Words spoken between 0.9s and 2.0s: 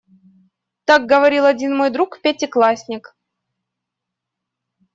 говорил один мой